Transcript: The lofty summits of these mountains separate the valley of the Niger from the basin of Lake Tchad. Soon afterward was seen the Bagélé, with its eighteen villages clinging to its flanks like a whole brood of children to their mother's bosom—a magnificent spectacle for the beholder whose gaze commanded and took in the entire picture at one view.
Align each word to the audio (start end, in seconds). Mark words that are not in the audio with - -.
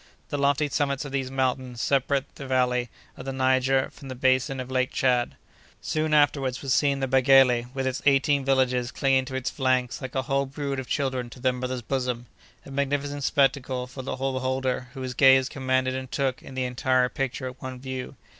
The 0.29 0.37
lofty 0.39 0.67
summits 0.67 1.05
of 1.05 1.11
these 1.11 1.29
mountains 1.29 1.79
separate 1.79 2.33
the 2.33 2.47
valley 2.47 2.89
of 3.15 3.23
the 3.25 3.31
Niger 3.31 3.91
from 3.91 4.07
the 4.07 4.15
basin 4.15 4.59
of 4.59 4.71
Lake 4.71 4.91
Tchad. 4.91 5.33
Soon 5.79 6.11
afterward 6.15 6.57
was 6.63 6.73
seen 6.73 7.01
the 7.01 7.07
Bagélé, 7.07 7.71
with 7.75 7.85
its 7.85 8.01
eighteen 8.07 8.43
villages 8.43 8.89
clinging 8.91 9.25
to 9.25 9.35
its 9.35 9.51
flanks 9.51 10.01
like 10.01 10.15
a 10.15 10.23
whole 10.23 10.47
brood 10.47 10.79
of 10.79 10.87
children 10.87 11.29
to 11.29 11.39
their 11.39 11.53
mother's 11.53 11.83
bosom—a 11.83 12.71
magnificent 12.71 13.23
spectacle 13.23 13.85
for 13.85 14.01
the 14.01 14.09
beholder 14.17 14.87
whose 14.95 15.13
gaze 15.13 15.47
commanded 15.47 15.93
and 15.93 16.11
took 16.11 16.41
in 16.41 16.55
the 16.55 16.63
entire 16.63 17.07
picture 17.07 17.45
at 17.45 17.61
one 17.61 17.79
view. 17.79 18.15